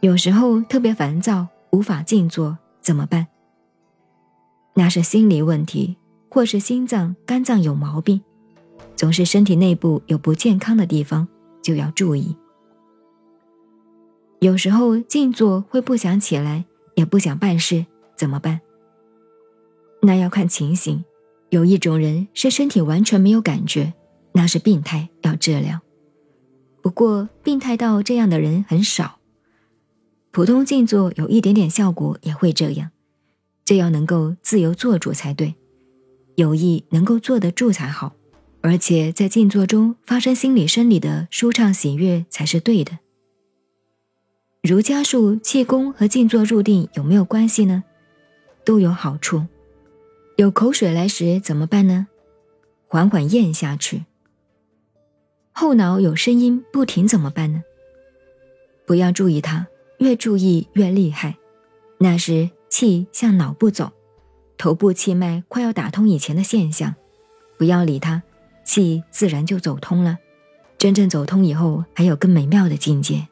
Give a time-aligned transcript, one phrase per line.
[0.00, 3.26] 有时候特别烦躁，无法静坐，怎么办？
[4.74, 5.96] 那是心理问题，
[6.30, 8.22] 或是心脏、肝脏有毛病，
[8.96, 11.28] 总是身体内部有不健康的地方，
[11.62, 12.34] 就要注意。
[14.38, 16.64] 有时候静坐会不想起来，
[16.94, 17.84] 也不想办事，
[18.16, 18.62] 怎么办？
[20.00, 21.04] 那要看情形。
[21.50, 23.92] 有一种人是身体完全没有感觉，
[24.32, 25.78] 那是病态，要治疗。
[26.80, 29.18] 不过病态到这样的人很少，
[30.30, 32.90] 普通静坐有一点点效果也会这样。
[33.64, 35.54] 这要能够自由做主才对，
[36.34, 38.14] 有意能够坐得住才好，
[38.60, 42.98] 而且在静坐中发生心理生理的舒畅喜悦才是对的。
[44.62, 47.84] 儒家术气功和静坐入定有没有关系呢？
[48.64, 49.46] 都有好处。
[50.36, 52.08] 有口水来时怎么办呢？
[52.86, 54.04] 缓缓咽下去。
[55.52, 57.62] 后脑有声音不停怎么办呢？
[58.86, 59.68] 不要注意它，
[60.00, 61.36] 越注意越厉害。
[61.98, 63.92] 那是气向脑部走，
[64.58, 66.94] 头部气脉快要打通以前的现象。
[67.58, 68.22] 不要理它，
[68.64, 70.18] 气自然就走通了。
[70.78, 73.28] 真正走通以后，还有更美妙的境界。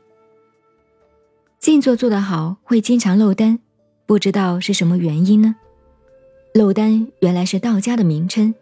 [1.58, 3.58] 静坐做得好，会经常漏丹，
[4.04, 5.56] 不知道是什么原因呢？
[6.52, 8.54] 漏丹原来是道家的名称，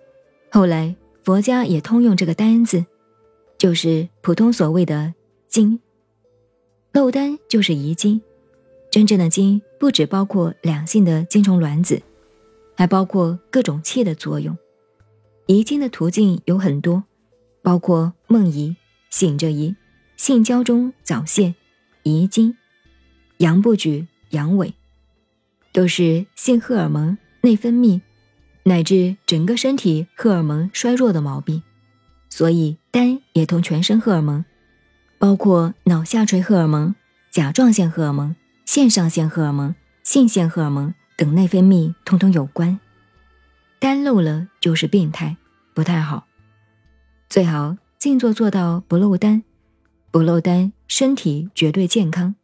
[0.53, 2.87] 后来佛家也通用这个单字，
[3.59, 5.15] 就是普通所谓的
[5.49, 5.81] 精。
[6.97, 8.19] 漏丹就是遗精，
[8.91, 12.01] 真正的精不只包括两性的精虫卵子，
[12.75, 14.57] 还包括各种气的作用。
[15.45, 17.05] 遗精的途径有很多，
[17.61, 18.75] 包括梦遗、
[19.11, 19.77] 醒着遗、
[20.17, 21.55] 性交中早泄、
[22.03, 22.57] 遗精。
[23.37, 24.73] 阳不举、阳痿，
[25.75, 28.01] 都是性荷尔蒙、内分泌
[28.63, 31.63] 乃至整个身体荷尔蒙衰弱的毛病，
[32.31, 34.43] 所以丹也同全身荷尔蒙，
[35.19, 36.95] 包括脑下垂荷尔蒙、
[37.31, 42.79] 甲状腺荷尔蒙、腺上腺荷尔蒙、性腺荷尔蒙等内分泌通通有关。
[43.79, 45.37] 单漏了就是病态，
[45.75, 46.27] 不太好。
[47.29, 49.43] 最好静坐做到不漏单，
[50.11, 52.35] 不漏单，身体绝对健康。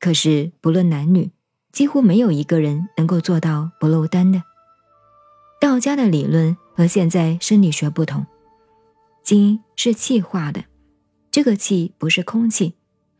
[0.00, 1.30] 可是，不论男女，
[1.72, 4.42] 几乎没有一个人能够做到不漏单的。
[5.60, 8.26] 道家的理论和现在生理学不同，
[9.22, 10.64] 精是气化的，
[11.34, 12.74] 这个气不是空气，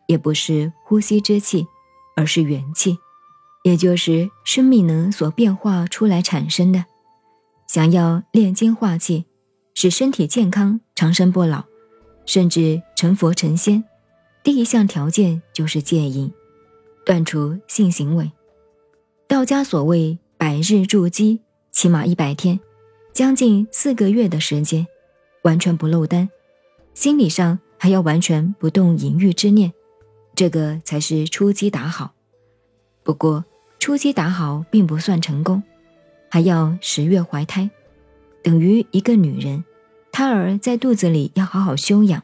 [0.07, 1.67] 也不是呼吸之气，
[2.15, 2.97] 而是元气，
[3.65, 6.85] 也就是生命能所变化出来产生的。
[7.67, 9.25] 想要炼精化气，
[9.75, 11.65] 使身体健康、长生不老，
[12.25, 13.83] 甚至成佛成仙，
[14.45, 16.33] 第一项条件就是戒淫。
[17.05, 18.31] 断除性行为，
[19.27, 21.41] 道家所谓百日筑基，
[21.73, 22.61] 起码一百天，
[23.13, 24.87] 将近四个月的时间，
[25.43, 26.31] 完全不漏丹，
[26.95, 29.71] 心理上还要完全不动淫欲之念，
[30.35, 32.15] 这个才是初基打好。
[33.03, 33.45] 不过
[33.79, 35.63] 初基打好并不算成功，
[36.31, 37.69] 还要十月怀胎，
[38.43, 39.63] 等于一个女人，
[40.11, 42.23] 胎儿在肚子里要好好休养，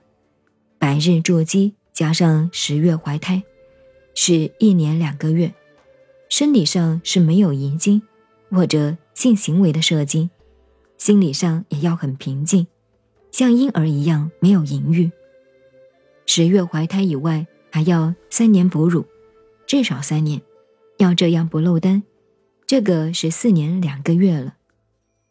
[0.79, 3.43] 百日筑基加上十月怀胎。
[4.15, 5.53] 是一年两个月，
[6.31, 8.01] 生理上是没有遗精
[8.51, 10.31] 或者性行为的射精，
[10.97, 12.67] 心理上也要很平静，
[13.31, 15.11] 像婴儿一样没有淫欲。
[16.33, 19.05] 十月怀胎以外，还要三年哺乳，
[19.67, 20.41] 至少三年，
[20.97, 22.05] 要这样不漏丹，
[22.69, 24.55] 这个是四年两个月了。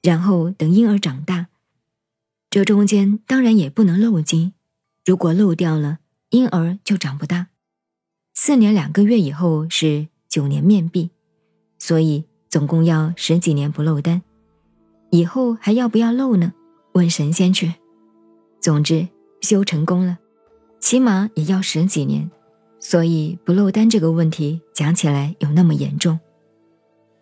[0.01, 1.47] 然后等婴儿长大，
[2.49, 4.51] 这中间当然也不能漏精，
[5.05, 5.99] 如果漏掉了，
[6.31, 7.47] 婴儿就长不大。
[8.33, 11.11] 四年两个月以后是九年面壁，
[11.77, 14.21] 所以总共要十几年不漏丹。
[15.11, 16.51] 以后还要不要漏呢？
[16.91, 17.75] 问神仙去。
[18.59, 19.07] 总之
[19.39, 20.19] 修成功了，
[20.79, 22.29] 起码也要十几年。
[22.79, 26.19] 所以不漏丹这个问题讲起来有那么严重。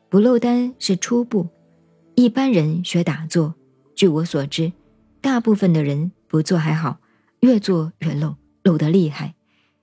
[0.09, 1.47] 不漏丹是初步，
[2.15, 3.55] 一般人学打坐，
[3.95, 4.71] 据我所知，
[5.19, 6.99] 大部分的人不做还好，
[7.39, 9.33] 越做越漏，漏得厉害。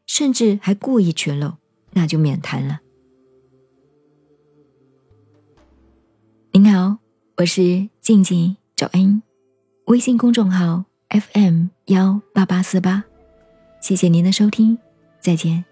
[0.06, 1.54] 甚至还故意缺漏，
[1.92, 2.80] 那就免谈了。
[6.52, 6.98] 您好，
[7.38, 9.22] 我是静静找恩，
[9.86, 13.04] 微信公众号 FM 幺八八四八，
[13.84, 14.78] 谢谢您的收听，
[15.20, 15.62] 再见。